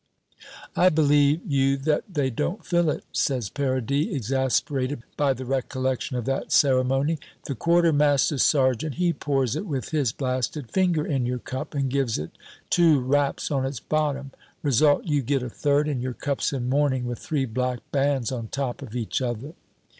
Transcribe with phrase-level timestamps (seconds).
[0.75, 6.25] "I believe you that they don't fill it," says Paradis, exasperated by the recollection of
[6.25, 7.19] that ceremony.
[7.45, 12.17] "The quartermaster sergeant, he pours it with his blasted finger in your cup and gives
[12.17, 12.31] it
[12.71, 14.31] two raps on its bottom.
[14.63, 18.47] Result, you get a third, and your cup's in mourning with three black bands on
[18.47, 19.53] top of each other."